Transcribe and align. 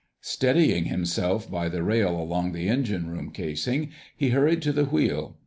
Steadying 0.21 0.85
himself 0.85 1.47
by 1.47 1.69
the 1.69 1.83
rail 1.83 2.19
along 2.19 2.53
the 2.53 2.67
engine 2.67 3.07
room 3.11 3.29
casing 3.29 3.91
he 4.17 4.29
hurried 4.31 4.63
to 4.63 4.71
the 4.73 4.85
wheel. 4.85 5.37